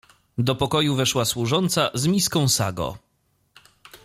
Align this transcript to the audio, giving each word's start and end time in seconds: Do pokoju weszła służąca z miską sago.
Do 0.37 0.55
pokoju 0.55 0.95
weszła 0.95 1.25
służąca 1.25 1.91
z 1.93 2.07
miską 2.07 2.47
sago. 2.49 2.97